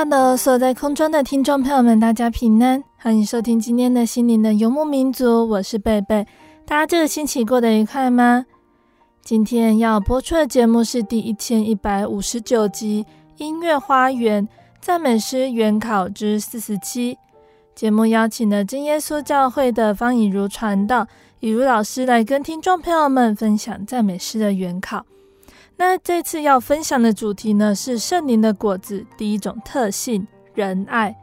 [0.00, 6.26] 哈喽，所在空中的听众朋友们，大家平安，欢迎收听今天的心灵的游牧民族，我是贝贝。
[6.64, 8.46] 大家这个星期过得愉快吗？
[9.22, 13.04] 今天要播出的节目是第一千一百五十九集
[13.44, 14.48] 《音乐花园
[14.80, 17.14] 赞美诗原考之四十七》。
[17.74, 21.06] 节目邀请了真耶稣教会的方以如传道，
[21.40, 25.04] 以如老师来跟听众朋友们分享赞美诗的原考。
[25.82, 31.16] 那这次要分享的主题呢，是圣灵的果子，第一种特性，仁爱。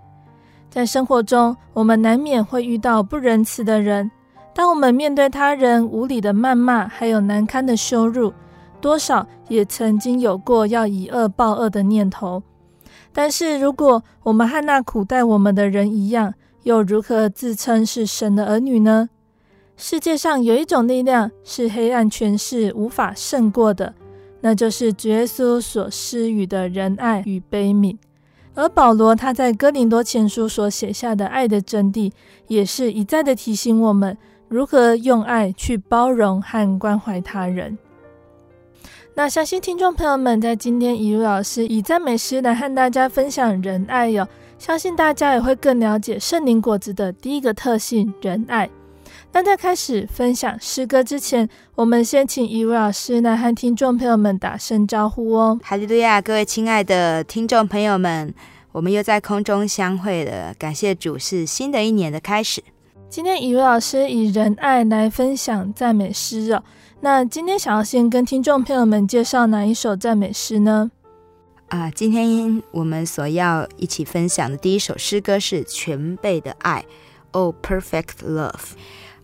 [0.68, 4.10] 在生活中，我们难免会遇到不仁慈的人。
[4.56, 8.34] 当我们面对他人无理的谩骂，还有难堪的羞辱，
[8.82, 12.42] 多少也曾经有过要以恶报恶的念头。
[13.14, 16.34] 但是，如果我们和那苦待我们的人一样，
[16.64, 19.08] 又如何自称是神的儿女呢？
[19.76, 23.94] 世界上有一种力量，是黑暗权势无法胜过的。
[24.48, 27.98] 那就是主耶稣所施予的仁爱与悲悯，
[28.54, 32.14] 而保罗他在哥林多前书所写下的爱的真谛，
[32.48, 37.78] 也是一再的提醒我们如何用爱去包容和关怀他人。
[39.16, 44.26] 那相信听众朋友们在今天以如老师以赞美诗来和大家分享仁爱哟，
[44.58, 48.70] 相信大家也会更了解圣灵果子的第一个特性仁爱。
[49.34, 55.60] 那在开始分享诗歌之前，我们先请一位老师来和听众朋友们打声招呼哦。
[55.62, 58.34] 哈利路亚，各位亲爱的听众朋友们，
[58.72, 60.54] 我们又在空中相会了。
[60.58, 62.64] 感谢主，是新的一年的开始。
[63.10, 66.64] 今天一位老师以仁爱来分享赞美诗哦。
[67.02, 70.90] 那今天想要先跟听众朋友们介绍哪一首赞美诗呢？
[71.68, 76.84] 啊，今天我们所要一起分享的第一首诗歌是《全备的爱》
[77.32, 78.72] ，Oh Perfect Love。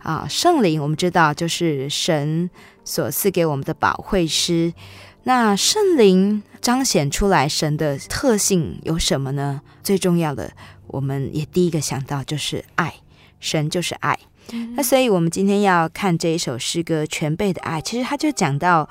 [0.04, 2.50] 啊，圣灵我们知道就是神
[2.84, 4.72] 所赐给我们的保惠师。
[5.22, 9.62] 那圣灵彰显出来神的特性有什么呢？
[9.82, 10.52] 最重要的，
[10.88, 12.96] 我们也第一个想到就是爱，
[13.40, 14.18] 神就是爱。
[14.76, 18.86] 那所以我们今天要看这一首诗歌《全备的爱》，其实它就讲到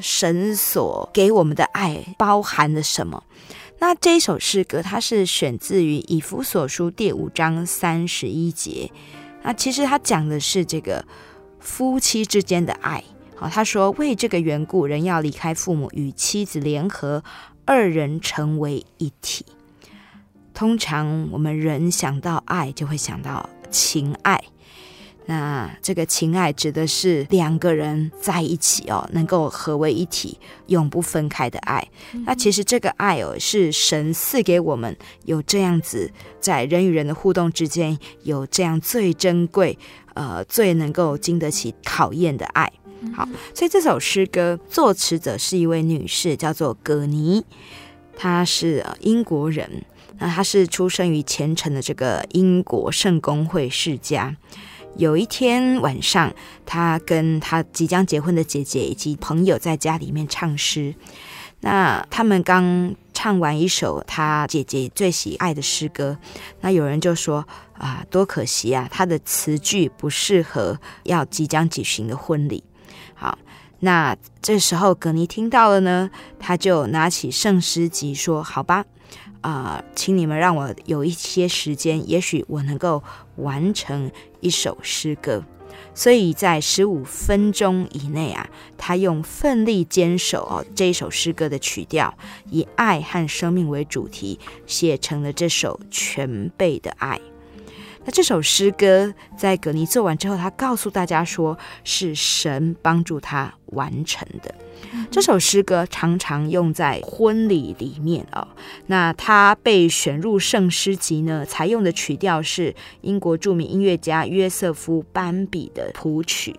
[0.00, 3.22] 神所给我们的爱包含了什么。
[3.78, 8.90] 那这一首诗歌它是选自于以弗所书第五章三十一节。
[9.48, 11.02] 那其实他讲的是这个
[11.58, 13.02] 夫妻之间的爱。
[13.34, 17.24] 好，他说，为这个缘故，人要离开父母，与妻子联合，
[17.64, 19.46] 二人成为一体。
[20.52, 24.38] 通常我们人想到爱，就会想到情爱。
[25.30, 31.86] 那这个情爱指的是两个人在一起哦，能够合为一体，永不分开的爱。
[32.24, 34.96] 那其实这个爱哦，是神赐给我们，
[35.26, 39.78] 有这样子在人与人的互动之间，有这样最珍贵，
[40.14, 42.72] 呃，最能够经得起考验的爱。
[43.14, 47.44] 好，所以这首诗歌作词者是一位女士，叫做葛尼，
[48.16, 49.84] 她是英国人，
[50.18, 54.34] 那她是出生于虔诚的这个英国圣公会世家。
[54.98, 56.34] 有一天晚上，
[56.66, 60.92] 他跟他即将结婚的姐姐以及朋友在家里面唱诗。
[61.60, 66.18] 那他们刚唱完一首他姐姐最喜爱的诗歌，
[66.62, 67.46] 那有人就说
[67.78, 72.64] ：“啊，多可惜啊，他的词句不适合要即将举行的婚礼。”
[73.14, 73.38] 好，
[73.78, 76.10] 那这时候葛尼听到了呢，
[76.40, 78.84] 他就拿起圣诗集说：“好吧。”
[79.40, 83.02] 啊、请你们让我有一些时间，也许我能够
[83.36, 84.10] 完成
[84.40, 85.44] 一首诗歌。
[85.94, 92.16] 所以在十五分钟以内啊，他用奋力坚守哦这一首诗歌的曲调，
[92.50, 97.20] 以爱和生命为主题，写成了这首全备的爱。
[98.04, 104.54] 那这首诗歌在葛尼做完之后，他告诉大家说，是神帮助他完成的。
[105.10, 108.46] 这首诗歌常常用在婚礼里面哦。
[108.86, 116.54] 那他被选入圣诗集呢，采用的曲调是英国著名音乐家约瑟夫·班比的谱曲。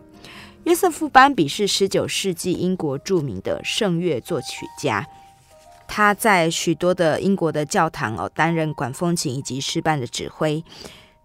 [0.65, 5.07] 约瑟夫·班比是十九世纪英国著名的圣乐作曲家，
[5.87, 10.63] 他在许多的英国的教堂哦担任管风琴以及诗班的指挥。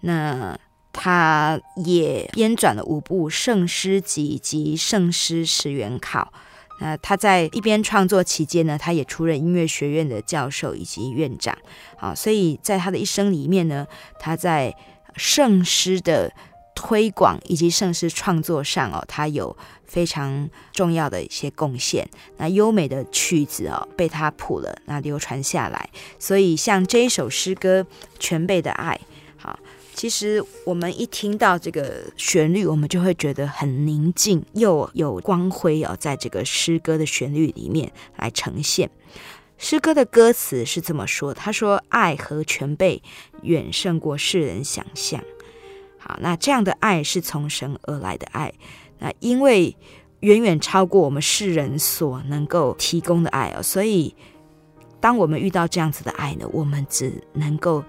[0.01, 0.57] 那
[0.93, 6.33] 他也编撰了五部圣诗集及圣诗十元考。
[6.81, 11.57] 那他在一边创作期间呢，他也出任音乐学院的教授以及院长。
[11.99, 13.87] 啊，所以在他的一生里面呢，
[14.19, 14.75] 他在
[15.17, 16.33] 圣诗的
[16.75, 19.57] 推广以及圣诗创作上哦，他有
[19.87, 22.07] 非常重要的一些贡献。
[22.39, 25.89] 那优美的曲子哦，被他谱了，那流传下来。
[26.19, 27.83] 所以像这一首诗歌
[28.19, 29.01] 《全备的爱》，
[29.95, 38.91] 其实我们一听到这个旋律，我们就会觉得很宁静，又有光辉哦，在这个诗歌的旋律里面来呈现。
[39.57, 43.01] 诗歌的歌词是这么说：他说，爱和全备
[43.43, 45.23] 远胜过世人想象。
[45.97, 48.53] 好，那这样的爱是从神而来的爱，
[48.99, 49.75] 那因为
[50.21, 54.13] 远远超过我们世人所能够提供的爱哦，所以
[55.01, 57.85] 当我们遇到这样子的爱呢，我们只能够。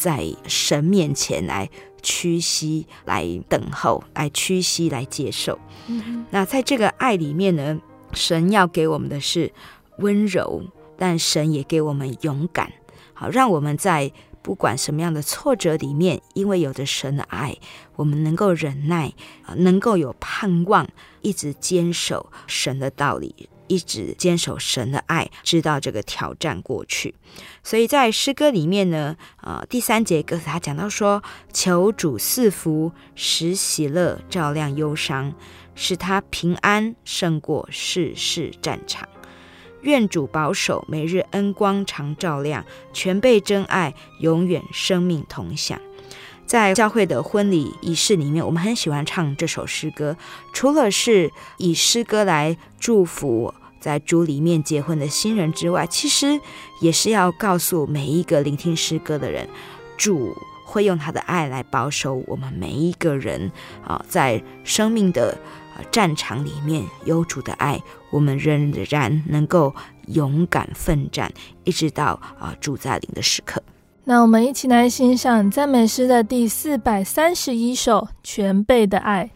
[0.00, 1.68] 在神面前来
[2.00, 5.58] 屈膝，来等候，来屈膝，来接受。
[5.88, 6.24] 嗯。
[6.30, 7.78] 那在这个爱里面呢，
[8.14, 9.52] 神要给我们的是
[9.98, 10.62] 温柔，
[10.96, 12.72] 但神也给我们勇敢。
[13.12, 14.10] 好，让我们在
[14.40, 17.54] 不管什么样的挫折里面，因为有着神的爱，
[17.96, 19.12] 我们能够忍耐，
[19.56, 20.88] 能够有盼望，
[21.20, 23.49] 一直坚守神的道理。
[23.70, 27.14] 一直坚守神的爱，直到这个挑战过去。
[27.62, 31.22] 所以在诗歌里面呢，呃，第三节歌词他讲到说
[31.54, 35.32] ：“求主赐福，使喜乐照亮忧伤，
[35.76, 39.08] 使他平安胜过世事战场。
[39.82, 45.80] 愿主保守，每日恩光常照亮，全被真爱，永远生命同享。”
[46.50, 50.16] 在教会的婚礼仪式里面，我们很喜欢唱这首诗歌，
[50.52, 53.54] 除了是以诗歌来祝福。
[53.78, 56.40] 在主里面结婚的新人之外，其实
[56.80, 59.48] 也是要告诉每一个聆听诗歌的人，
[59.96, 63.52] 主会用他的爱来保守我们每一个人
[63.86, 65.38] 啊，在生命的
[65.92, 67.80] 战场里面有主的爱，
[68.10, 69.72] 我们仍然能够
[70.08, 71.32] 勇敢奋战，
[71.62, 73.62] 一直到啊主再临的时刻。
[74.04, 79.30] 那我们一起来欣赏赞美诗的第四百三十一首《全备的爱》。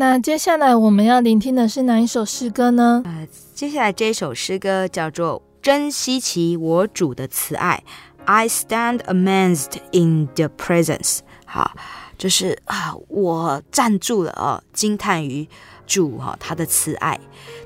[0.00, 3.02] 那接下来我们要聆听的是哪一首诗歌呢？
[3.04, 7.84] 呃，接下来这一首诗歌叫做《珍惜其我主的慈爱》
[8.24, 11.18] ，I stand amazed in the presence。
[11.44, 11.76] 好，
[12.16, 15.46] 就是啊，我站住了哦，惊叹于
[15.86, 17.20] 主哈、哦、他的慈爱。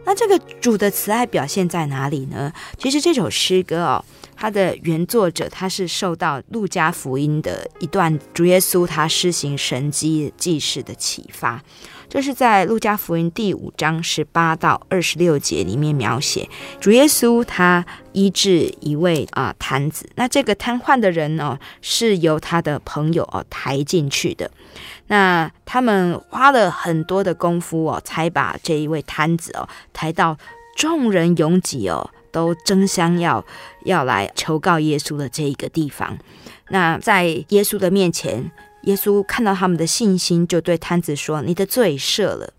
[0.05, 2.53] 那这个主的慈爱表现在哪里呢？
[2.77, 4.05] 其实这首诗歌哦。
[4.37, 11.63] 他的原作者，他是受到路加福音的一段主耶稣他施行神迹记事的启发，
[12.15, 16.49] 这是在路加福音第五章十八到二十六节里面描写
[16.81, 24.49] 主耶稣他医治一位啊瘫子，那这个瘫痪的人呢、哦，是由他的朋友哦抬进去的，
[25.09, 30.39] 那他们花了很多的功夫哦，才把这一位瘫子哦抬到
[30.77, 32.09] 众人拥挤哦。
[32.31, 33.45] 都争相要
[33.85, 36.19] 要来求告耶稣的这一个地方，
[36.71, 38.51] 那在耶稣的面前，
[38.87, 42.53] 耶稣看到他们的信心，就对瘫子说：“你的罪赦了。”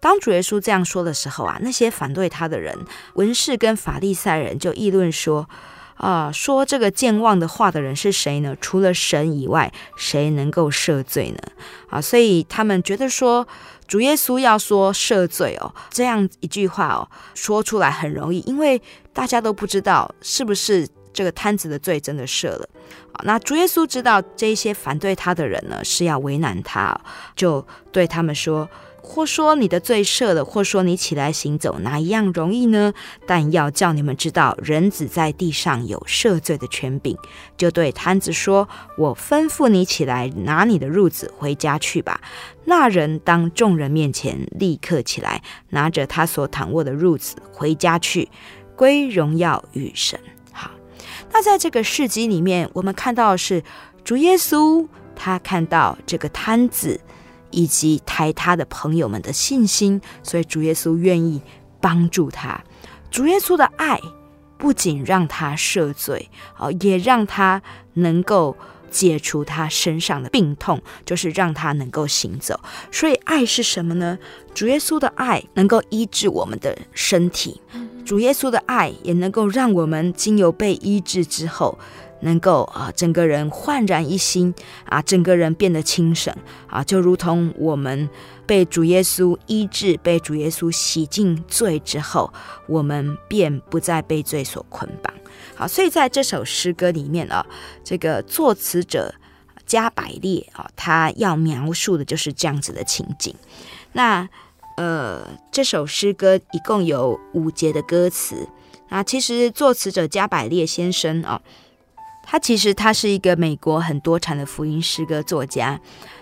[0.00, 2.76] 当主耶稣这样说的时候啊，那些反对他的人，
[3.14, 5.48] 文士跟法利赛人就议论说
[5.96, 8.56] ：“啊，说这个健忘的话的人是谁呢？
[8.60, 11.38] 除了神以外，谁能够赦罪呢？”
[11.90, 13.46] 啊，所以他们觉得说。
[13.88, 18.80] 主耶稣要说赦罪哦，这样一句话哦，说出来很容易，因为
[19.12, 22.66] 大家都不知道是不是这个瘫子的罪真的赦了。
[23.24, 27.00] 那主耶稣知道这些反对他的人呢，是要为难他，
[27.36, 28.68] 就对他们说。
[29.04, 32.94] 或说你的罪赦了，或说你起来行走，哪一样容易呢？
[33.26, 37.18] 但要叫你们知道，人子在地上有赦罪的权柄。
[37.56, 42.20] 就对瘫子说：“我吩咐你起来，拿你的褥子回家去吧。”
[42.64, 48.28] 那人当众人面前立刻起来，拿着他所躺卧的褥子回家去，
[48.76, 50.18] 归荣耀与神。
[51.32, 53.62] 那在这个事迹里面，我们看到的是
[54.04, 54.86] 主耶稣，
[55.16, 57.00] 他看到这个摊子。
[57.54, 61.42] 以及抬他的朋友们的信心，所以主耶稣愿意
[61.82, 62.58] 帮助他。
[63.10, 64.00] 主耶稣的爱
[64.56, 67.60] 不仅让他赦罪，哦，也让他
[67.92, 68.56] 能够
[68.92, 72.60] 解除他身上的病痛，就是让他能够行走。
[72.92, 74.18] 所以爱是什么呢？
[74.54, 77.60] 主耶稣的爱能够医治我们的身体，
[78.04, 81.78] 主耶稣的爱也能够让我们经由被医治之后。
[82.24, 86.32] 能够啊，整个人焕然一新啊，整个人变得清省
[86.68, 88.08] 啊，就如同我们
[88.46, 92.32] 被主耶稣医治、被主耶稣洗净罪之后，
[92.68, 95.12] 我们便不再被罪所捆绑。
[95.62, 97.46] 好，所以在这首诗歌里面啊，
[97.84, 99.14] 这个作词者
[99.64, 103.32] 加百列啊，他要描述的就是这样子的情景。
[103.92, 104.28] 那
[104.76, 108.48] 呃，这首诗歌一共有五节的歌词。
[108.88, 111.40] 那其实作词者加百列先生啊。
[112.24, 115.80] 他其实他是一个美国很多产的福音诗歌作家。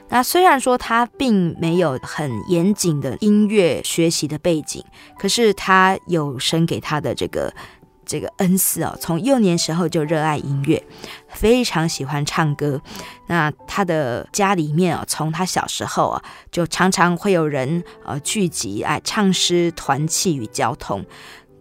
[0.08, 4.84] 那虽然说他并没有很严谨的音乐学习的背景，
[5.18, 7.52] 可是他有神给他的这个
[8.10, 10.82] 这个恩赐哦，从幼年时候就热爱音乐，
[11.28, 12.82] 非常喜欢唱歌。
[13.28, 21.06] 那他的家里面啊，从他小时候啊，就常常会有人呃聚集来唱诗、团契与交通。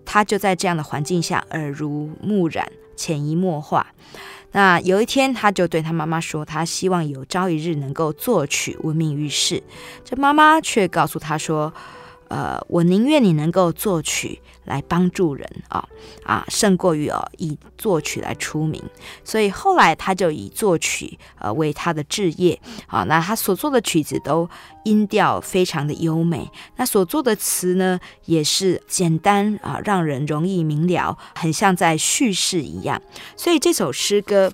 [0.04, 2.68] 他就在这样的环境下耳濡目染。
[2.96, 3.86] 潜移默化，
[4.52, 9.64] 那有一天，他就对他妈妈说，他希望有朝一日能够作曲闻名于世。
[10.04, 11.72] 这妈妈却告诉他说。
[12.30, 15.84] 呃，我宁愿你能够作曲来帮助人啊
[16.24, 18.82] 啊，胜过于哦以作曲来出名。
[19.24, 23.04] 所以后来他就以作曲呃为他的志业啊。
[23.04, 24.48] 那他所做的曲子都
[24.84, 33.02] 音调非常的优美，那所做的词呢也是简单啊，让人容易明了，很像在叙事一样。
[33.36, 34.52] 所以这首诗歌，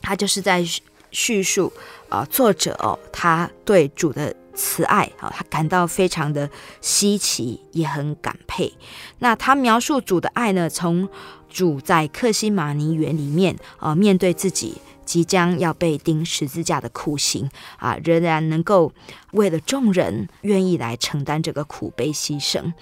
[0.00, 0.64] 他就是在
[1.10, 1.72] 叙述
[2.08, 4.34] 啊，作者哦他对主的。
[4.54, 6.48] 慈爱啊，他感到非常的
[6.80, 8.72] 稀奇，也很感佩。
[9.18, 10.68] 那他描述主的爱呢？
[10.68, 11.08] 从
[11.48, 18.92] 主在克西马尼园里面啊，面对自己即将要被钉十字架的苦刑啊，仍然能够
[19.32, 22.72] 为了众人愿意来承担这个苦悲牺牲。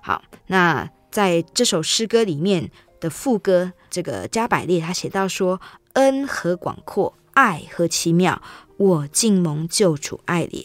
[0.00, 2.70] 好，那在这首诗歌里面
[3.00, 5.60] 的副歌，这个加百列他写到说
[5.94, 8.40] ：“恩何广阔，爱何奇妙，
[8.76, 10.64] 我竟蒙救主爱怜。”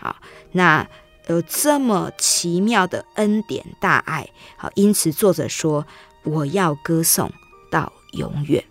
[0.00, 0.16] 好，
[0.52, 0.86] 那
[1.26, 5.84] 有这么奇妙的恩典大爱，好，因此作者说
[6.22, 7.30] 我要歌颂
[7.70, 8.64] 到永远。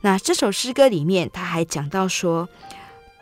[0.00, 2.48] 那这首诗歌里面，他还讲到说，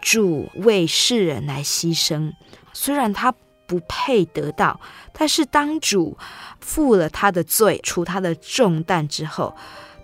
[0.00, 2.32] 主为世人来牺牲，
[2.72, 3.32] 虽然他
[3.66, 4.80] 不配得到，
[5.12, 6.18] 但是当主
[6.60, 9.54] 负了他的罪，除他的重担之后，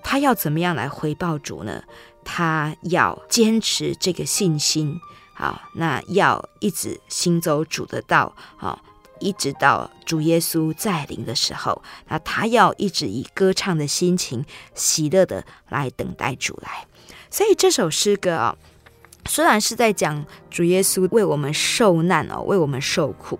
[0.04, 1.82] 他要怎么样来回报主呢？
[2.24, 5.00] 他要坚持这个信心。
[5.38, 8.76] 好，那要一直行走主的道，好，
[9.21, 16.85] 一直到主耶稣再临的时候，那他要一直以歌唱的心情，喜乐的来等待主来。
[17.30, 18.57] 所以这首诗歌啊，
[19.26, 23.38] 虽然是在讲主耶稣为我们受难哦，为我们受苦，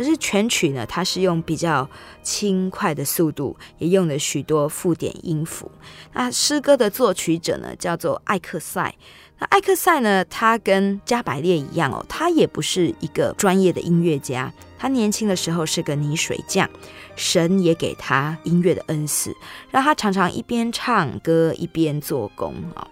[0.00, 1.86] 可是全曲呢，它是用比较
[2.22, 5.70] 轻快的速度，也用了许多附点音符。
[6.14, 8.96] 那诗歌的作曲者呢，叫做艾克赛。
[9.38, 14.50] 那艾克赛呢，他跟加百列一样哦，他也不是一个专业的音乐家。
[14.78, 16.66] 他年轻的时候是个泥水匠，
[17.14, 19.36] 神也给他音乐的恩赐，
[19.70, 22.88] 让他常常一边唱歌一边做工啊。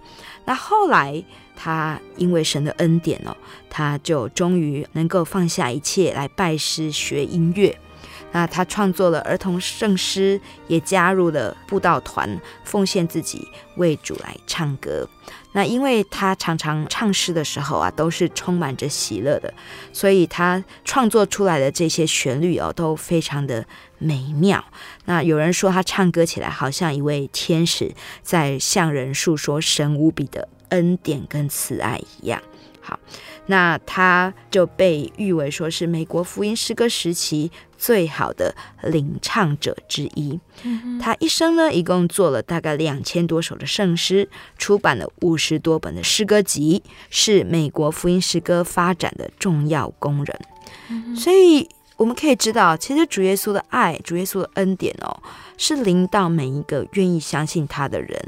[0.49, 1.23] 那后来
[1.55, 3.37] 他因为神的恩典哦，
[3.69, 7.78] 他就终于能够放下一切来拜师学音乐。
[8.33, 15.07] 那他创作了儿童圣诗，也加入了布道团，奉献自己为主来唱歌。
[15.59, 19.53] 那因为他常常唱诗的时候啊，都是充满着喜乐的，
[19.93, 23.67] 所以他创作出来的这些旋律哦，都非常的
[23.99, 24.65] 美妙。
[25.07, 32.41] 那有人说他唱歌起来好像一位天使在向人诉说神无比的恩典跟慈爱一样。
[32.88, 32.99] 好，
[33.47, 40.40] 那他就被誉为说是美国福音诗歌时期最好的领唱者之一。
[40.99, 50.40] 他一生呢，一共做了大概两千多首的圣诗，出版了五十多本的诗歌集，是美国福音诗歌发展的重要工人。
[51.14, 55.22] 所以我们可以知道，其实主耶稣的爱，主耶稣的恩典哦，
[55.59, 58.18] 是临到每一个愿意相信他的人。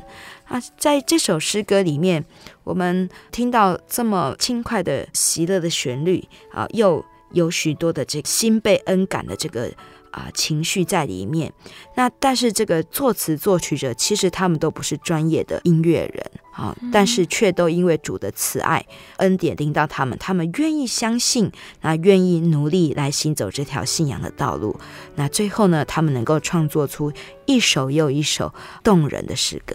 [0.47, 2.25] 啊，在这首诗歌里面，
[2.71, 9.69] 我们听到这么轻快的喜乐的旋律啊，又有许多的这个心被恩感的这个
[10.13, 11.53] 啊情绪在里面。
[11.97, 24.79] 那但是这个作词作曲者其实他们都不是专业的音乐人啊，但是却都因为主的慈爱恩典领到他们，他们愿意相信，那愿意努力来行走这条信仰的道路。
[25.17, 27.13] 那最后呢，他们能够创作出
[27.47, 28.55] 一首又一首
[28.85, 29.75] 动人的诗歌。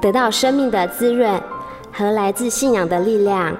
[0.00, 1.40] 得到生命的滋润
[1.92, 3.56] 和来自信仰的力量。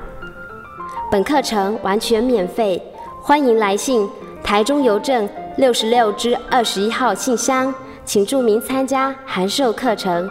[1.11, 2.83] 本课程完全免费，
[3.23, 4.09] 欢迎来信
[4.43, 7.73] 台中邮政六十六之二十一号信箱，
[8.05, 10.29] 请注明参加函授课程。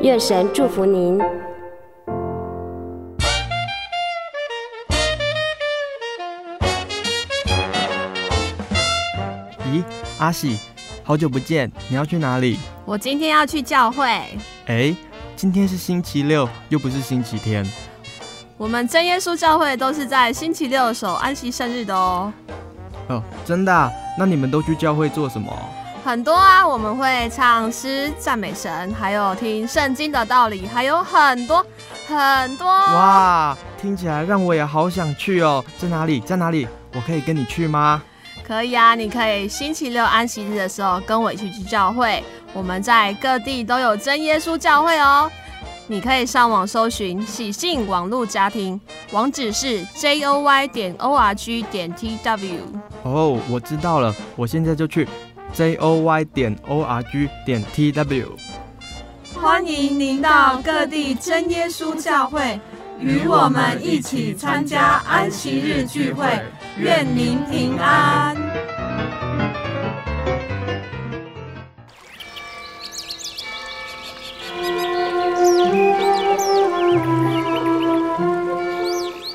[0.00, 1.18] 愿神祝福您。
[9.70, 9.82] 咦，
[10.18, 10.56] 阿喜，
[11.02, 12.58] 好久不见，你要去哪里？
[12.84, 14.06] 我今天要去教会。
[14.68, 14.94] 哎，
[15.34, 17.66] 今天是星期六，又不是星期天。
[18.58, 22.30] 我们真耶稣教会都是在星期六守安息生日的哦。
[23.08, 23.90] 哦，真的啊？
[24.18, 25.50] 那你们都去教会做什么？
[26.04, 31.64] 很多啊，我们会唱诗赞美神，还有听圣经的道理，还有很多
[32.06, 32.66] 很多。
[32.66, 35.64] 哇，听起来让我也好想去哦。
[35.78, 36.20] 在哪里？
[36.20, 36.68] 在哪里？
[36.94, 38.02] 我可以跟你去吗？
[38.46, 42.22] 可以啊，你可以星期六安息日的时候跟我一起去教会。
[42.58, 45.30] 我们在各地都有真耶稣教会哦。
[45.86, 48.78] 你可以上网搜寻喜信网络家庭，
[49.12, 52.56] 网址是 j o y 点 o r g 点 t w。
[53.04, 55.06] 哦，我知道了，我现在就去
[55.54, 58.36] j o y 点 o r g 点 t w。
[59.40, 62.58] 欢迎您到各地真耶稣教会，
[62.98, 66.26] 与我们一起参加安息日聚会，
[66.76, 68.47] 愿您平安。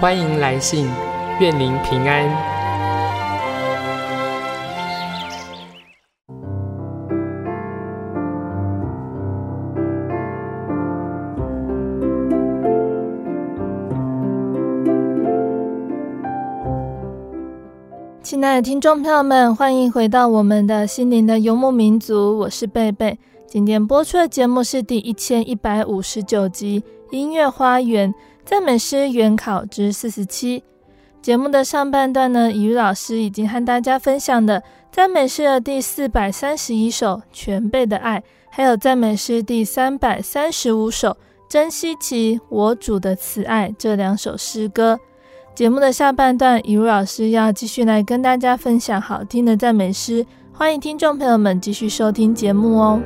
[0.00, 0.88] 欢迎来信，
[1.40, 2.26] 愿您平安。
[18.22, 23.18] 亲爱的听众朋友们，欢迎回到我们的心灵的游牧民族，我是贝贝。
[23.46, 28.10] 今天播出的节目是第一千一百五十九集《音乐花园》。
[28.50, 30.64] 赞美诗原考之四十七
[31.22, 34.60] 节目的上半段呢，雨老师已经和大家分享的
[34.90, 38.18] 赞美诗的第四百三十一首《全备的爱》，
[38.50, 41.10] 还有赞美诗第三百三十五首
[41.48, 44.98] 《真稀奇我主的慈爱》这两首诗歌。
[45.54, 53.00] 节目的下半段，雨老师要继续来跟大家分享好听的赞美诗，欢迎听众朋友们继续收听节目哦。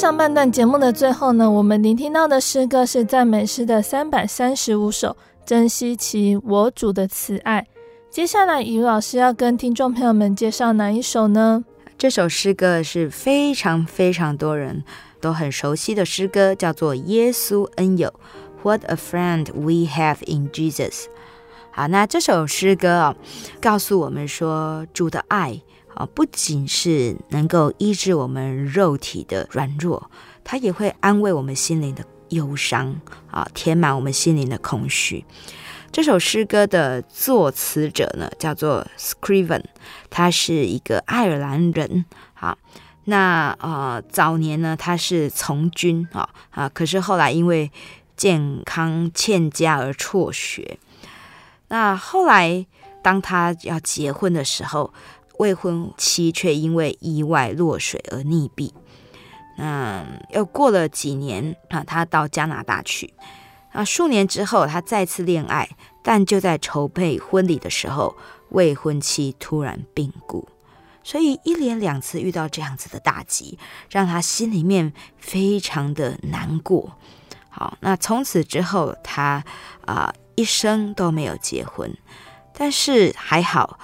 [0.00, 7.66] 上半段节目的最后呢，我们聆听到的诗歌是赞美诗的三百三十五首，珍惜其我主的慈爱。
[8.08, 11.66] 接下来，雨老师要跟听众朋友们介绍哪一首呢？
[11.98, 14.82] 这首诗歌是非常非常多人
[15.20, 18.08] 都很熟悉的诗歌，叫做《耶稣恩友》
[18.62, 21.04] ，What a friend we have in Jesus。
[21.72, 23.16] 好，那这首诗歌啊，
[23.60, 25.60] 告诉我们说主的爱。
[26.00, 30.10] 啊，不仅是能够医治我们肉体的软弱，
[30.42, 32.98] 它也会安慰我们心灵的忧伤
[33.30, 35.22] 啊，填满我们心灵的空虚。
[35.92, 39.64] 这首诗歌的作词者呢，叫做 Scriven，
[40.08, 42.06] 他是一个爱尔兰人。
[42.32, 42.56] 好，
[43.04, 47.70] 那呃，早年呢，他是从军啊啊，可是后来因为
[48.16, 50.78] 健康欠佳而辍学。
[51.68, 52.64] 那后来
[53.02, 54.94] 当他要结婚的时候，
[55.40, 58.70] 未婚妻却因为意外落水而溺毙。
[59.56, 63.14] 嗯，又过了几年啊，他到加拿大去。
[63.72, 65.70] 啊，数年之后，他再次恋爱，
[66.02, 68.14] 但就在筹备婚礼的时候，
[68.50, 70.46] 未婚妻突然病故。
[71.02, 76.98] 所以一连两次遇到这样子的打击，让他心里面非常的难过。
[77.48, 79.42] 好，那从此之后，他
[79.86, 81.96] 啊、一生都没有结婚，
[82.52, 83.78] 但是还好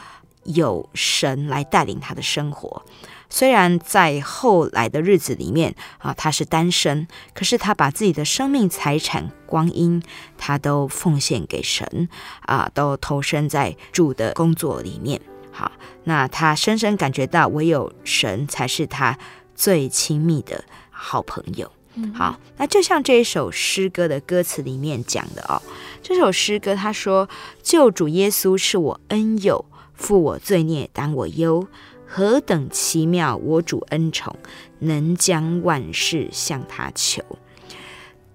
[0.47, 2.83] 有神来带领他的生活。
[3.29, 10.01] 虽然在后来的日子里面啊，他是单身，可是他把自己的生命、财产、光阴，
[10.39, 12.09] 他都奉献给神
[12.43, 15.21] 啊，都投身在主的工作里面。
[15.51, 15.73] 好，
[16.05, 19.19] 那他深深感觉到，唯有神才是他
[19.57, 21.73] 最亲密的好朋友。
[22.15, 25.61] 好，那就像这一首诗歌的歌词里面讲的哦，
[26.03, 27.27] 这首诗歌他说
[27.63, 29.65] ：“救主耶稣是我恩友，
[29.97, 31.67] 负我罪孽，担我忧。”
[32.09, 33.37] 何等奇妙！
[33.37, 34.37] 我主恩宠，
[34.79, 37.21] 能将万事向他求。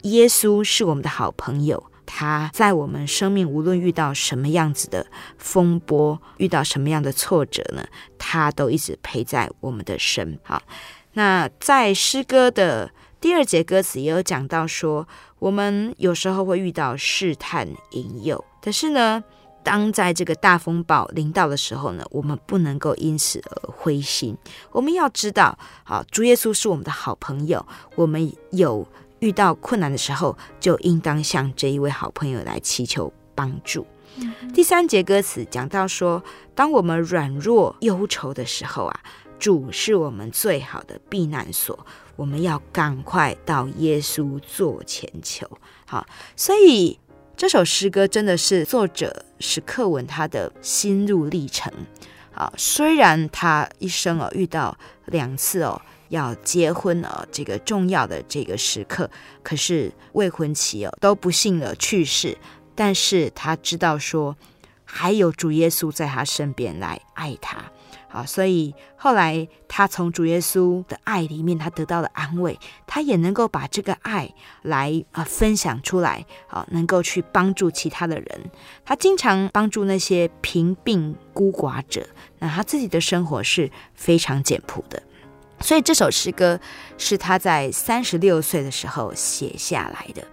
[0.01, 7.85] 耶稣是我们的好朋友，他在我们生命无论遇到什么样子的风波，遇到什么样的挫折呢，
[8.17, 10.61] 他都一直陪在我们的身旁。
[11.13, 15.07] 那在诗歌的第二节歌词也有讲到说，
[15.39, 19.23] 我们有时候会遇到试探引诱，但是呢，
[19.63, 24.35] 当在这个大风暴临到的时候呢，我们不能够因此而灰心。
[24.71, 27.65] 我们要知道，好，主耶稣是我们的好朋友。
[27.95, 28.87] 我们有
[29.19, 33.85] 遇到困难的时候，就应当向这一位好朋友来祈求帮助。
[34.17, 36.23] 嗯、第三节歌词讲到说，
[36.55, 38.99] 当我们软弱忧愁的时候啊，
[39.37, 41.85] 主是我们最好的避难所。
[42.15, 45.47] 我们要赶快到耶稣座前求。
[45.85, 46.99] 好，所以。
[47.37, 51.73] 这首诗歌真的是作者史克文他的心路历程
[52.33, 52.53] 啊。
[52.55, 54.77] 虽然他一生哦遇到
[55.07, 59.09] 两次哦要结婚哦这个重要的这个时刻，
[59.43, 62.37] 可是未婚妻哦都不幸的去世，
[62.75, 64.35] 但是他知道说
[64.91, 67.57] 还有主耶稣在他身边来爱他。
[68.09, 74.29] 啊，所以后来他从主耶稣的爱里面，他得到了安慰，他也能够把这个爱
[74.63, 78.51] 来啊分享出来，啊，能够去帮助其他的人。
[78.83, 82.05] 他经常帮助那些贫病孤寡者，
[82.39, 85.01] 那他自己的生活是非常简朴的。
[85.61, 86.59] 所以这首诗歌
[86.97, 90.27] 是他在三十六岁的时候写下来的。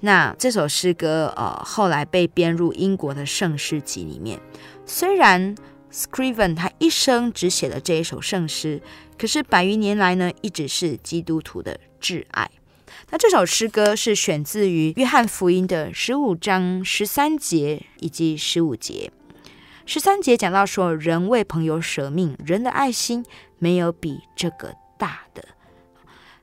[0.00, 4.40] 那这首诗歌呃后来被编入英国的圣诗集里面，
[4.84, 5.54] 虽然。
[5.88, 8.82] Scriven 他一生只写了这一首圣诗，
[9.16, 12.50] 可是百余年来呢，一直是基督徒的挚爱。
[13.08, 19.10] 那这首诗歌是选自于约翰福音的十五章十三节以及十五节。
[19.86, 23.24] 十三节讲到说，人为朋友舍命，人的爱心
[23.58, 25.55] 没有比这个大的。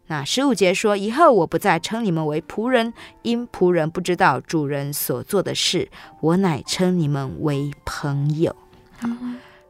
[0.08, 5.90] 那十五节说，以后我不再称你们为仆人，因仆人不知道主人所做的事，
[6.20, 8.54] 我乃称你们为朋友。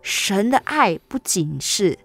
[0.01, 1.99] 神的爱不仅是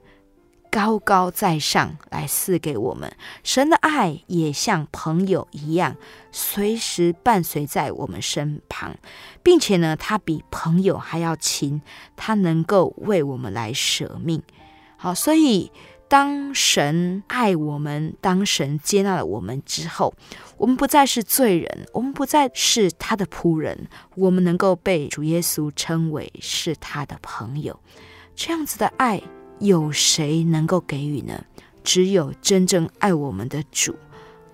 [0.70, 3.10] 高高在上来赐给我们，
[3.42, 5.96] 神的爱也像朋友一样，
[6.30, 8.94] 随时伴随在我们身旁，
[9.42, 11.80] 并且呢，他比朋友还要亲，
[12.14, 14.42] 他能够为我们来舍命。
[14.98, 15.72] 好，所以。
[16.08, 20.14] 当神爱我们，当神接纳了我们之后，
[20.56, 27.78] 我们不再是罪人，我们不再是他的仆人，我们能够被主耶稣称为是他的朋友。
[28.34, 29.22] 这样子的爱，
[29.58, 31.44] 有谁能够给予呢？
[31.84, 33.94] 只有真正爱我们的主，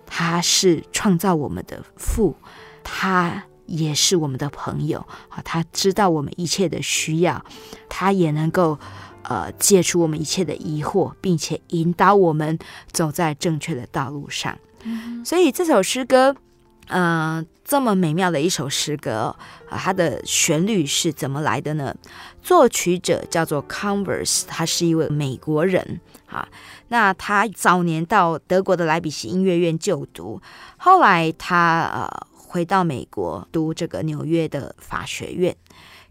[0.04, 2.34] 他是创造我们的父，
[2.82, 7.44] 他也是我们的朋友啊，他知道我们一切的需要，
[7.88, 8.76] 他也能够。
[9.24, 12.58] 呃，解除我们一切的疑惑，并且引导我们
[12.92, 14.56] 走在正确的道路上。
[14.82, 16.34] 嗯、所以这首诗歌，
[16.88, 19.34] 嗯、呃，这么美妙的一首诗歌
[19.68, 21.94] 啊、呃，它的旋律是怎么来的呢？
[22.42, 26.46] 作曲者叫做 Converse，他是一位美国人啊。
[26.88, 30.42] 那他早年到德国的莱比锡音乐院就读，
[30.76, 35.56] 后来他呃回到美国读这个纽约的法学院。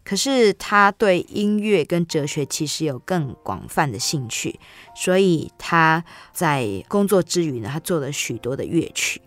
[0.03, 4.59] 可是他对音乐跟哲学其实有更广泛的兴趣，
[4.95, 9.21] 所以他在工作之余呢，他做了许多的乐曲。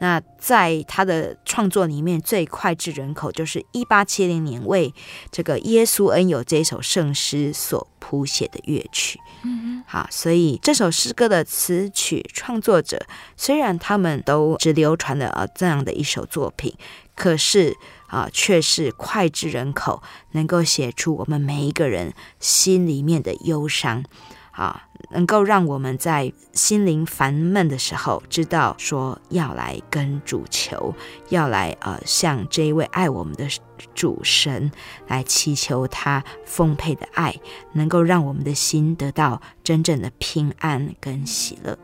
[0.00, 4.92] 那在他的创作里面，最脍炙人口就是一八七零年为
[5.32, 9.18] 这个耶稣恩友这首圣诗所谱写的乐曲。
[9.42, 13.04] 嗯，好，所以这首诗歌的词曲创作者
[13.36, 16.74] 虽然他们都只流传了啊这样的一首作品，
[17.14, 17.76] 可是。
[18.08, 24.04] 啊，却是脍炙人口，能够写出我们每一个人心里面的忧伤。
[24.50, 30.92] 啊，能够让我们在心灵烦闷的时候，知道说要来跟主求，
[31.28, 33.46] 要来呃向这一位爱我们的
[33.94, 34.72] 主神
[35.06, 37.36] 来祈求他丰沛的爱，
[37.74, 41.78] 能够让我们的心得到真正的平安跟喜乐。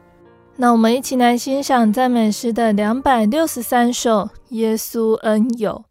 [0.56, 5.84] 那我们一起来欣赏赞美诗的两百六十三首《耶稣恩友》。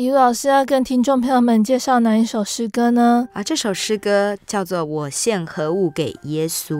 [0.00, 3.28] 于老师要跟听众朋友们介绍哪一首诗歌呢？
[3.32, 6.74] 啊，这首诗歌叫做《我献何物给耶稣》。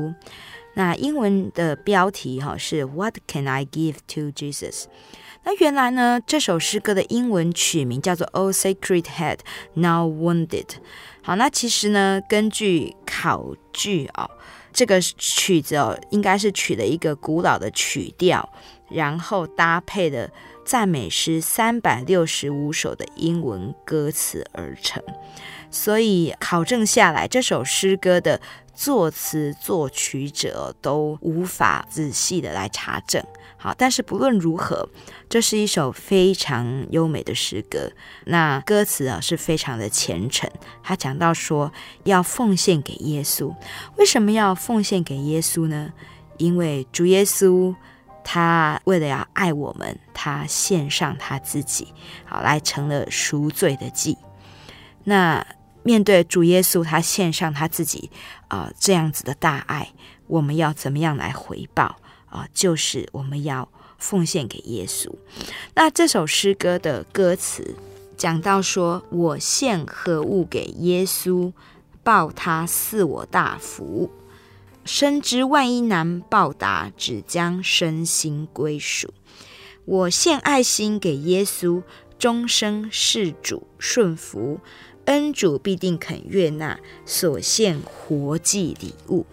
[0.74, 4.84] 那英文的标题哈是 What can I give to Jesus？
[5.44, 9.38] 那原来呢，这首诗歌的英文曲名叫做 O Sacred Head
[9.74, 10.66] Now Wounded。
[11.22, 14.28] 好，那其实呢，根据考据哦，
[14.72, 18.48] 这个曲子哦，应该是取了一个古老的曲调，
[18.88, 20.30] 然后搭配的。
[20.64, 25.00] 赞美诗三百六十五首的英文歌词而成，
[25.70, 28.40] 所以考证下来，这首诗歌的
[28.74, 33.24] 作词作曲者都无法仔细的来查证。
[33.56, 34.88] 好，但是不论如何，
[35.28, 37.92] 这是一首非常优美的诗歌。
[38.24, 40.50] 那歌词啊是非常的虔诚，
[40.82, 41.72] 他讲到说
[42.02, 43.54] 要奉献给耶稣。
[43.98, 45.92] 为什么要奉献给耶稣呢？
[46.38, 47.72] 因为主耶稣。
[48.28, 54.18] 他为了要爱我们，他献上他自己，好，来成了赎罪的祭。
[55.04, 55.46] 那
[55.84, 58.10] 面对主耶稣，他献上他自己
[58.48, 59.92] 啊、这样子的大爱，
[60.26, 61.96] 我们要怎么样来回报
[62.28, 65.08] 啊、就是我们要奉献给耶稣。
[65.74, 67.76] 那这首诗歌的歌词
[68.16, 71.52] 讲到说：“我献何物给耶稣，
[72.02, 74.10] 报他赐我大福。”
[74.86, 79.12] 深知万一难报答，只将身心归属。
[79.84, 81.82] 我献爱心给耶稣，
[82.18, 84.60] 终生事主顺服，
[85.04, 89.26] 恩主必定肯悦纳所献活祭礼物。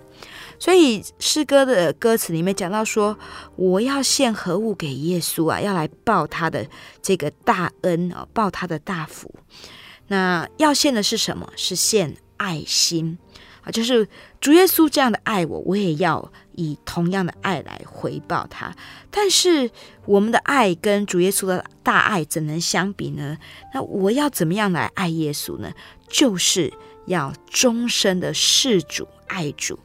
[0.59, 3.17] 所以诗歌的歌词里面讲到说，
[3.55, 5.59] 我要献何物给耶稣啊？
[5.59, 6.67] 要来报他的
[7.01, 9.33] 这个大恩啊，报他的大福。
[10.07, 11.51] 那要献的是什么？
[11.55, 13.17] 是献爱心。
[13.63, 14.07] 啊，就是
[14.41, 18.75] 主耶稣这样的爱我，我也要以同样的爱来回报他。
[19.09, 19.71] 但是
[20.05, 23.37] 我们的爱跟主耶稣的大爱怎能相比呢？
[23.73, 25.71] 那我要怎么样来爱耶稣呢？
[26.07, 26.73] 就是
[27.05, 29.79] 要终身的事主爱主，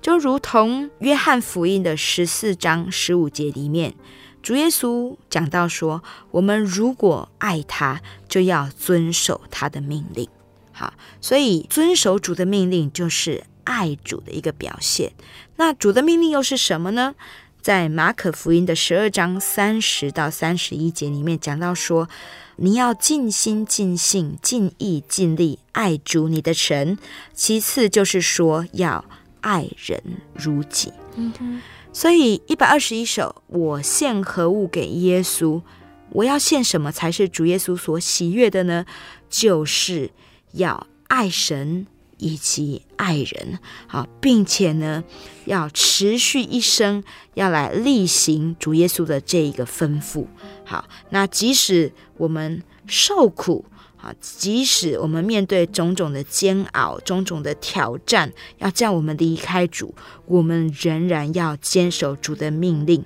[0.00, 3.94] 就如同约翰福音的十四章十五节里面，
[4.42, 6.02] 主耶稣讲到说，
[6.32, 10.28] 我们如果爱他，就要遵守他的命令。
[10.72, 15.12] 好，所以遵守主的命令就是爱主的一个表现。
[15.56, 17.14] 那主的命令又是什么呢？
[17.60, 22.08] 在马可福音的十二章三十到三十一节里面讲到说，
[22.56, 26.98] 你要尽心、尽性、尽意、尽力爱主你的神。
[27.34, 29.04] 其次就是说要
[29.42, 30.02] 爱人
[30.34, 30.92] 如己。
[31.14, 31.60] 嗯哼。
[31.92, 35.62] 所以一百二十一首，我献何物给耶稣？
[36.10, 38.84] 我要献什么才是主耶稣所喜悦的呢？
[39.30, 40.10] 就是。
[40.52, 41.86] 要爱神
[42.18, 45.02] 以及爱人，好，并且呢，
[45.44, 47.02] 要持续一生
[47.34, 50.26] 要来例行主耶稣的这一个吩咐。
[50.64, 53.64] 好，那即使我们受苦，
[54.00, 59.94] 啊，即使我们面对种种的煎熬、种种的挑战，要叫我们离开主，
[60.26, 63.04] 我们仍然要坚守主的命令，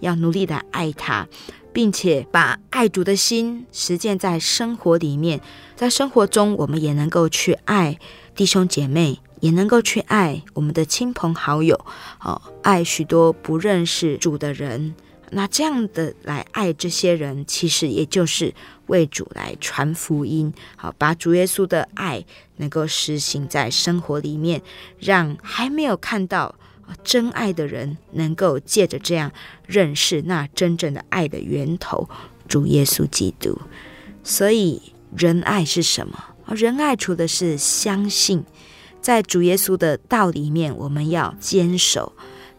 [0.00, 1.28] 要努力的爱他。
[1.76, 5.42] 并且把爱主的心实践在生活里面，
[5.74, 7.98] 在生活中，我们也能够去爱
[8.34, 11.78] 弟兄姐妹，也能够去爱我们的亲朋好友，
[12.22, 14.94] 哦，爱许多不认识主的人。
[15.32, 18.54] 那这样的来爱这些人，其实也就是
[18.86, 22.24] 为主来传福音，好，把主耶稣的爱
[22.56, 24.62] 能够实行在生活里面，
[24.98, 26.54] 让还没有看到。
[27.02, 29.32] 真爱的人能够借着这样
[29.66, 32.08] 认识那真正的爱的源头——
[32.48, 33.58] 主耶稣基督。
[34.22, 36.34] 所以，仁爱是什么？
[36.48, 38.44] 仁爱除的是相信，
[39.00, 42.12] 在主耶稣的道里面，我们要坚守。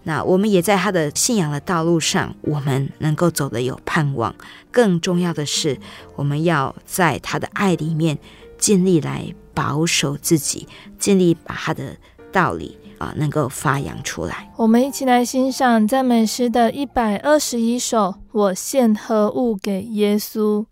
[0.03, 4.33] 那我们也在他的信仰的道路上，我们能够走得有盼望。
[4.71, 5.77] 更重要的是，
[6.15, 8.17] 我们要在他的爱里面
[8.57, 10.67] 尽力来保守自己，
[10.97, 11.97] 尽力把他的
[12.31, 12.77] 道理。
[12.97, 14.51] 啊，能够发扬出来。
[14.57, 18.15] 我们一起来欣赏赞美诗的一百二十一首。
[18.31, 20.65] 我献何物给耶稣？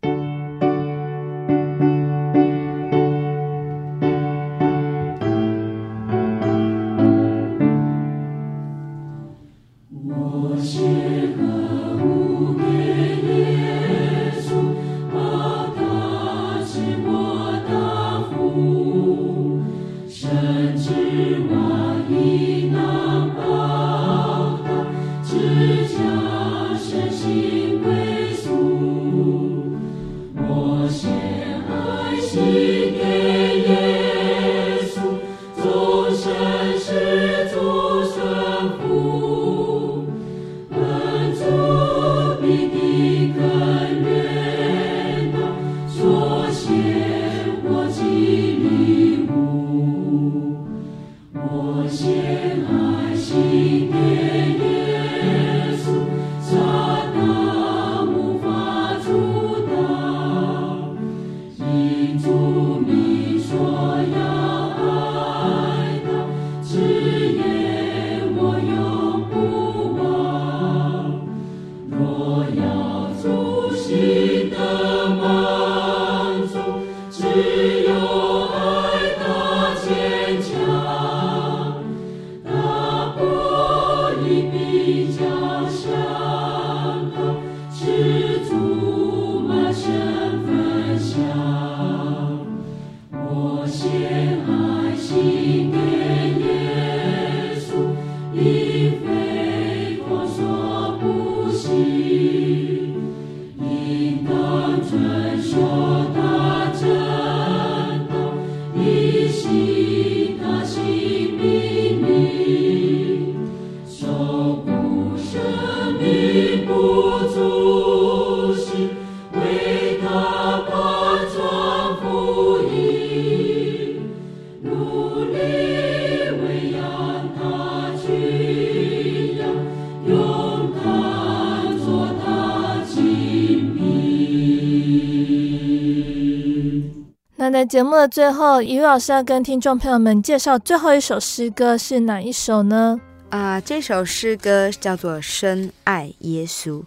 [137.68, 143.00] 节目的最后，怡老师要跟听众朋友们介绍最后一首诗歌是哪一首呢？
[143.30, 146.82] 啊、这首诗歌叫做《深爱耶稣》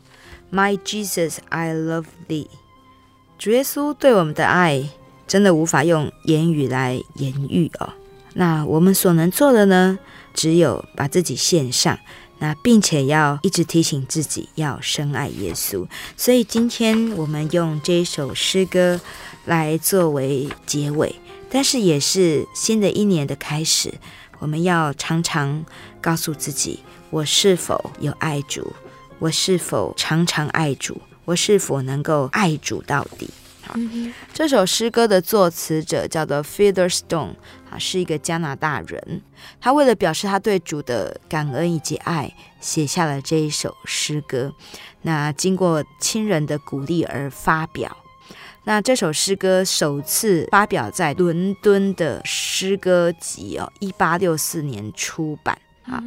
[0.53, 2.47] ，My Jesus, I love thee。
[3.39, 4.85] 主耶稣对我们的爱，
[5.26, 7.91] 真的无法用言语来言喻哦。
[8.35, 9.99] 那我们所能做的呢，
[10.33, 11.99] 只有把自己献上，
[12.39, 15.86] 那并且要一直提醒自己要深爱耶稣。
[16.16, 19.01] 所以今天我们用这一首诗歌
[19.45, 21.14] 来作为结尾，
[21.51, 23.95] 但是也是新的一年的开始。
[24.39, 25.64] 我们要常常
[26.01, 26.80] 告诉自己：
[27.11, 28.72] 我是否有爱主？
[29.18, 31.01] 我是否常常爱主？
[31.24, 33.28] 我是否能够爱主到底？
[33.69, 33.75] 好，
[34.33, 37.35] 这首诗歌的作词者叫做 Featherstone，
[37.71, 39.21] 啊，是一个加拿大人。
[39.61, 44.55] 他为了表示他对主的感恩以及爱，写下了这一首诗歌。
[45.03, 47.95] 那经过亲人的鼓励而发表。
[48.64, 56.03] 那这首诗歌首次发表在伦敦的诗歌集哦，一八六四年出版啊。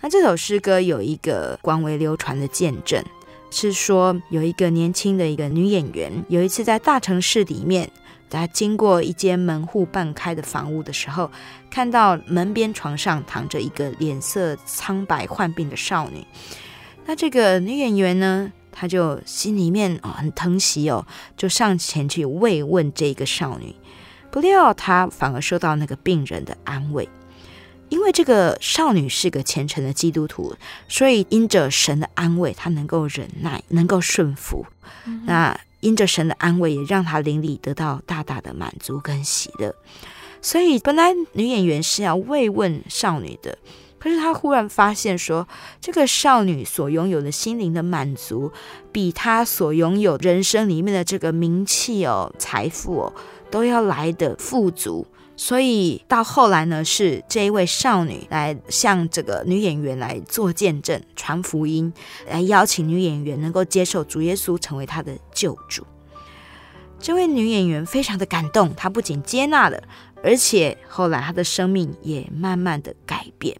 [0.00, 3.04] 那这首诗歌有一个广为流传的见证，
[3.50, 7.90] 是说有一个年轻的一个女演员，有一次在大城市里面，
[8.30, 11.30] 她经过一间门户半开的房屋的时候，
[11.70, 16.24] 看到门边床上躺着一个脸色苍白患病的少女。
[17.06, 21.04] 那这个女演员呢，她就心里面哦很疼惜哦，
[21.36, 23.74] 就上前去慰问这个少女，
[24.30, 27.08] 不料她反而受到那个病人的安慰，
[27.90, 30.56] 因为这个少女是个虔诚的基督徒，
[30.88, 34.64] 所以因着神的安慰，她能够忍耐，能够顺服。
[35.04, 39.74] 嗯、那因着神的安慰，也让她灵里得到大大的满足跟喜乐。
[40.40, 43.58] 所以本来女演员是要慰问少女的。
[43.98, 45.46] 可是她忽然发现说，
[45.80, 48.50] 这个少女所拥有的心灵的满足，
[48.90, 53.12] 比她所拥有人生里面的这个名气哦、财富哦，
[53.50, 55.06] 都要来的富足。
[55.42, 61.90] 所以到后来呢，是这一位少女来向这个女演员来做见证、传福音，
[62.28, 65.82] 来邀请女演员能够接受主耶稣成为她的救主。
[66.98, 69.82] 这位女演员非常的感动，她不仅接纳了，
[70.22, 73.56] 而且后来她的生命也慢慢的改变。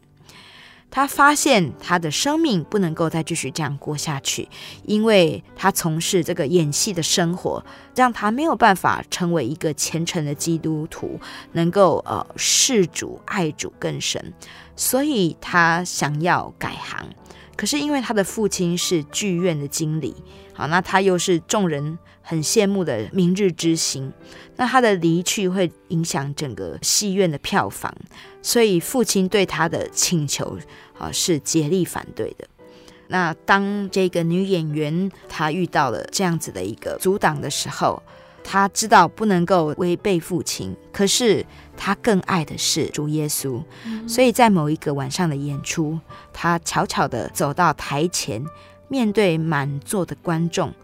[0.91, 4.49] 他发现他的生命不能够再继续这样过下去，
[4.85, 7.65] 因为他从事这个演戏的生活，
[7.95, 11.21] 让他没有办法成为一个虔诚的基督徒，
[11.53, 14.33] 能够呃事主爱主更深，
[14.75, 17.09] 所以他想要改行。
[17.57, 20.17] 可是因为他的父亲是剧院的经理，
[20.55, 21.99] 好，那他又是众人
[22.31, 24.13] 很羡慕的明日之星，
[24.55, 27.93] 那他的离去会影响整个戏院的票房，
[28.41, 30.57] 所以父亲对他的请求
[30.97, 32.47] 啊是竭力反对的。
[33.09, 38.01] 那当这个女演员她遇到了这样子的一个阻挡的时候，
[38.45, 41.45] 她知道不能够违背父亲，可是。
[41.83, 43.65] 她更爱的是主耶稣，
[44.07, 45.99] 所以在某一个晚上的演出，
[46.31, 48.45] 她悄悄地走到台前，
[48.89, 50.75] 面对满座的观众。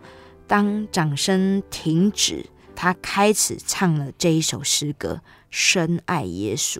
[0.46, 5.20] 当掌声停止，他开始唱了这一首诗歌
[5.50, 6.78] 《深爱耶稣》。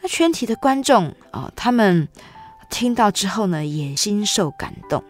[0.00, 2.08] 那全体的观众哦，他们
[2.70, 5.02] 听到之后呢，也心受感动。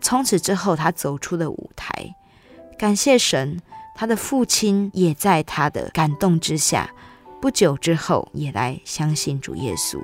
[0.00, 2.14] 从此之后，他走出了舞台，
[2.78, 3.62] 感谢神，
[3.94, 6.90] 他的父亲也在他的感动之下。
[7.40, 9.98] 不久之后，也来相信主耶稣，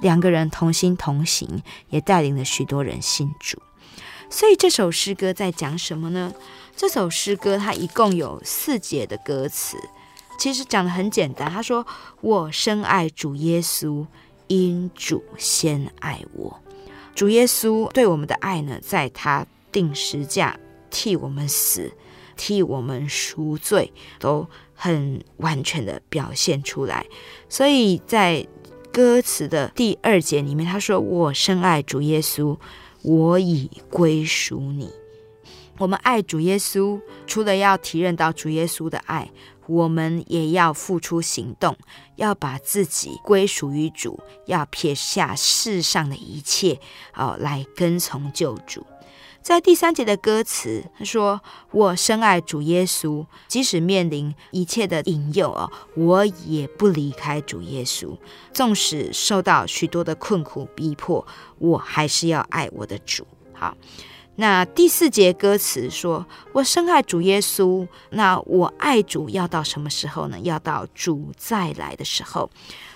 [0.00, 3.60] 两个人同心同行，也带领了许多人信主。
[4.32, 6.32] 所以这首诗歌在讲什么呢？
[6.74, 9.76] 这首诗歌它一共有四节的歌词，
[10.38, 11.50] 其实讲得很简单。
[11.50, 11.86] 他说
[12.22, 14.06] ：“我深爱主耶稣，
[14.46, 16.58] 因主先爱我。”
[17.14, 20.58] 主耶稣对我们的爱呢，在他定时架
[20.90, 21.92] 替我们死，
[22.34, 24.48] 替我们赎罪，都。
[24.74, 27.06] 很完全的表现出来，
[27.48, 28.44] 所以在
[28.92, 32.58] 歌词的第二节里面，他说：“我深爱主耶稣，
[33.02, 34.90] 我已归属你。”
[35.78, 39.30] 我们爱主耶稣，除了要体认到主耶稣的爱，
[39.66, 41.76] 我们也要付出行动，
[42.16, 46.78] 要把自己归属于主，要撇下世上的一切，
[47.14, 48.86] 哦，来跟从救主。
[49.42, 51.40] 在第三节的歌词，他说
[51.72, 58.16] ：“我深爱主耶稣，即使面临一切的引诱哦，我也不离开主耶稣。
[58.52, 61.26] 纵使受到许多的困苦逼迫，
[61.58, 63.76] 我还是要爱我的主。”好，
[64.36, 66.24] 那第四节歌词说
[66.54, 70.38] ：“我深爱主耶稣，那我爱主要到什么时候呢？
[70.40, 72.48] 要到主再来的时候，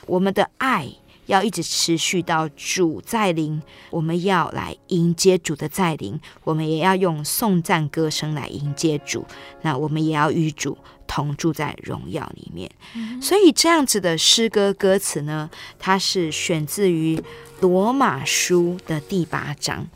[0.06, 0.88] 我们的爱。”
[1.26, 3.60] 要一直持续到主再临，
[3.90, 9.24] 我们要来迎接主的再临，我们也要用颂赞歌声来迎接主。
[9.62, 12.70] 那我们也要与主同住在荣耀里面。
[12.94, 17.22] 嗯、所以这样子的诗歌歌词呢，它是选自于
[17.60, 19.86] 罗马书的第八章。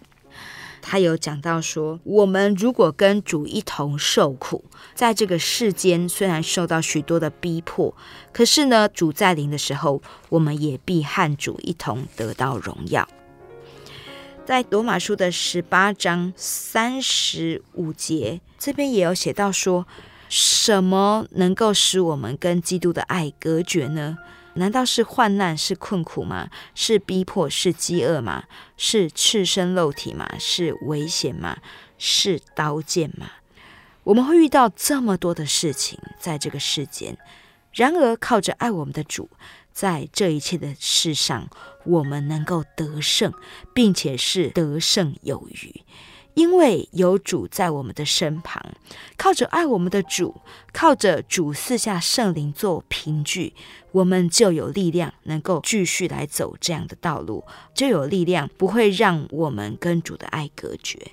[0.90, 7.94] 他有讲到说，我们如果跟主一同受苦，在这个世间虽然受到许多的逼迫，
[8.32, 13.08] 可是呢，主在临的时候，我们也必和主一同得到荣耀。
[14.44, 19.86] 在罗马书的十八章三十五节，这边也有写到说，
[20.28, 24.18] 什么能够使我们跟基督的爱隔绝呢？
[24.54, 26.50] 难道是患难，是困苦吗？
[26.74, 28.44] 是逼迫，是饥饿吗？
[28.76, 30.28] 是赤身露体吗？
[30.38, 31.58] 是危险吗？
[31.98, 33.30] 是刀剑吗？
[34.04, 37.16] 我们会遇到这么多的事情在这个世间，
[37.72, 39.30] 然而靠着爱我们的主，
[39.72, 41.48] 在这一切的事上，
[41.84, 43.32] 我们能够得胜，
[43.74, 45.82] 并且是得胜有余。
[46.34, 48.62] 因为有主在我们的身旁，
[49.16, 50.40] 靠着爱我们的主，
[50.72, 53.54] 靠着主赐下圣灵做凭据，
[53.92, 61.12] 我们就有力量能够继续来走这样的道路，就有力量不会让我们跟主的爱隔绝。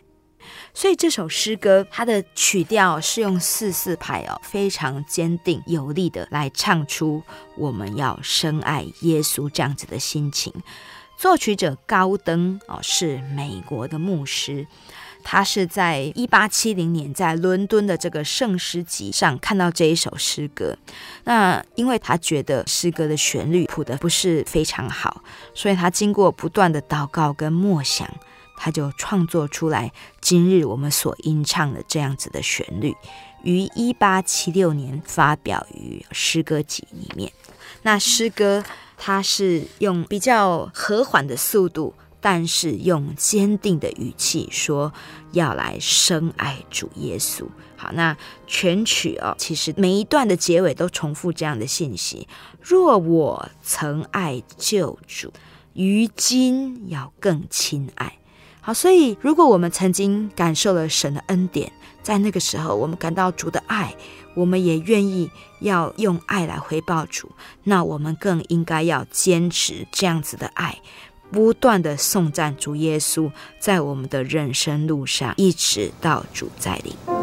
[0.74, 7.22] 所以这首诗歌它的曲调是用四四拍哦，非常坚定有力的来唱出
[7.58, 10.54] 我们要深爱耶稣这样子的心情。
[11.18, 14.68] 作曲者高登哦，是美国的牧师。
[15.30, 20.78] 他是在一八七零年在伦敦的这个圣诗集上看到这一首诗歌，
[21.26, 25.22] 那因为他觉得诗歌的旋律谱得不是非常好，
[25.54, 28.10] 所以他经过不断的祷告跟默想，
[28.56, 32.96] 他就创作出来今日我们所吟唱的这样子的旋律，
[33.44, 37.30] 于一八七六年发表于诗歌集里面。
[37.82, 38.64] 那诗歌
[38.96, 41.94] 它是用比较和缓的速度。
[42.30, 44.92] 但是用坚定的语气说
[45.32, 47.46] 要来深爱主耶稣。
[47.78, 52.28] 好，那全曲哦，其实每一段的结尾都重复这样的信息：
[52.62, 55.32] 若我曾爱救主，
[55.72, 58.18] 于今要更亲爱。
[58.60, 61.72] 好，所以如果我们曾经感受了神的恩典，
[62.04, 63.96] 在那个时候我们感到主的爱，
[64.36, 67.32] 我们也愿意要用爱来回报主，
[67.64, 70.78] 那我们更应该要坚持这样子的爱。
[71.32, 77.17] 不断的颂赞主耶稣，在我们的人生路上，一直到主再临。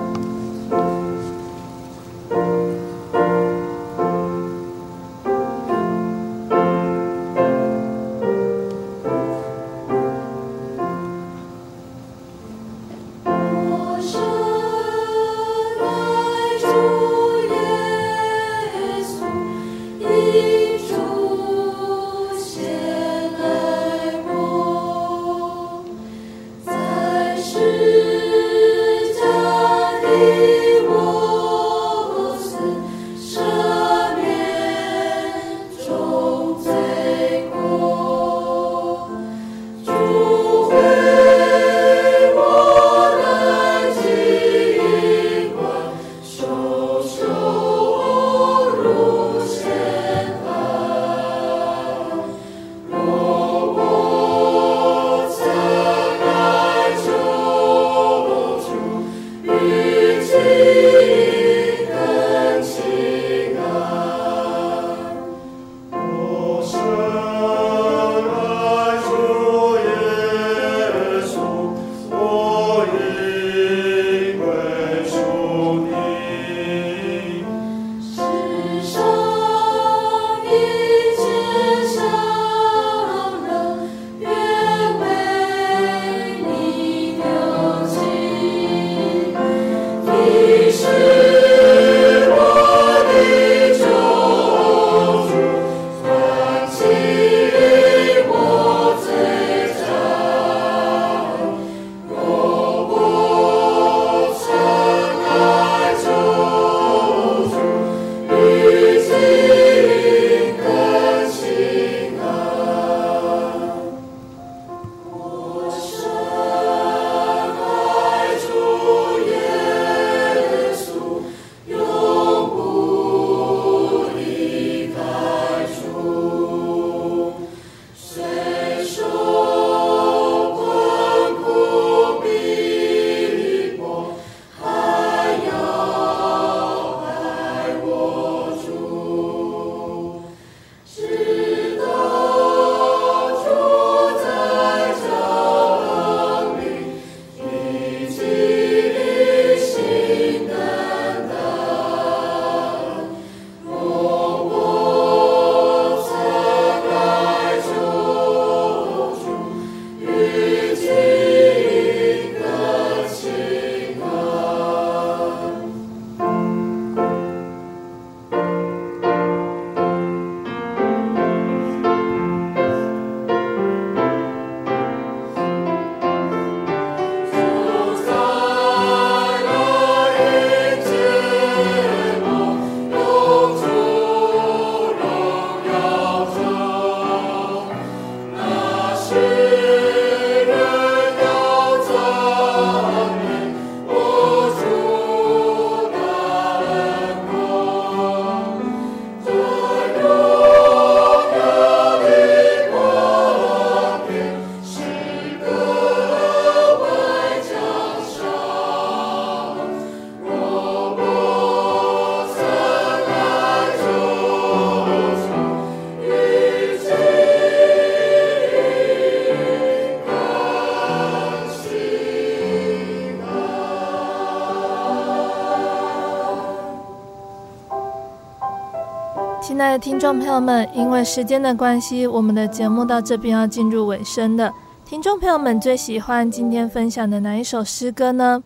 [229.84, 234.50] 听众朋友们，因为时间的关系，我们的节目到这边要进入尾声了。
[234.82, 238.42] 听众朋友们最喜欢今天分享的哪一首诗歌呢？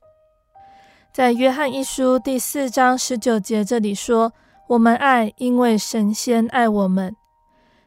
[1.15, 4.33] 在约翰一书第四章十九节这里说
[4.67, 7.15] ：“我们爱，因为神先爱我们。”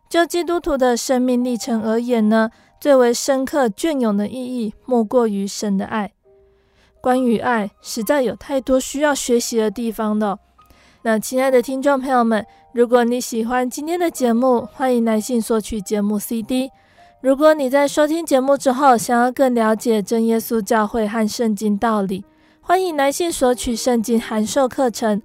[0.09, 6.13] 就基督徒的生命历程而言呢，最为深刻隽永的意义，莫过于神的爱。
[7.01, 10.39] 关于爱，实在有太多需要学习的地方的。
[11.03, 16.69] 那亲爱的听众朋友们，如果你喜欢今天的节目，欢迎来信索取节目 CD。
[17.21, 22.23] 如果你在收听节目之后，想要更了解真耶稣教会和圣经道理，
[22.61, 25.19] 欢迎来信索取圣经函授课程。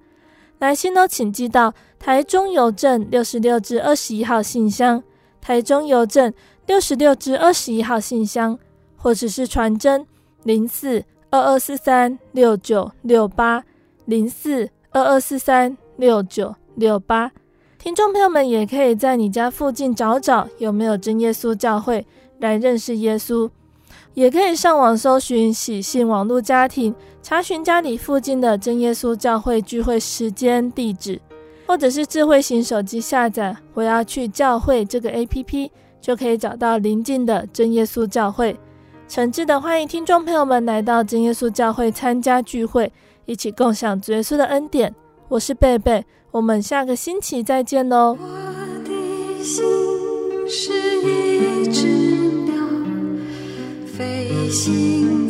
[0.57, 5.03] 来信都请寄到台中邮政六十六至二十一号信箱，
[5.39, 6.33] 台中邮政
[6.65, 8.57] 六十六至二十一号信箱，
[8.95, 10.03] 或者是传真
[10.41, 13.63] 零四二二四三六九六八
[14.05, 14.71] 零四。
[14.97, 17.31] 二二四三六九六八，
[17.77, 22.07] 听众朋友们也可以在你家附近找找有没有真耶稣教会
[22.39, 23.47] 来认识耶稣，
[24.15, 31.21] 也可以上网搜寻喜信网络家庭，查询家里附近的真耶稣教会聚会时间地址，
[31.67, 35.69] 或者是智慧型手机下载“我要去教会”这个 APP，
[36.01, 38.59] 就可以找到邻近的真耶稣教会。
[39.07, 42.91] 诚挚的欢迎听众朋友们来到真耶稣教会参加聚会。
[43.27, 44.95] 一起共享耶稣的恩典。
[45.27, 48.17] 我是贝贝，我们下个星期再见哦。
[48.17, 48.25] 我
[48.85, 49.65] 的心
[50.47, 50.71] 是
[51.01, 51.85] 一只
[52.45, 52.55] 鸟，
[53.85, 55.29] 飞行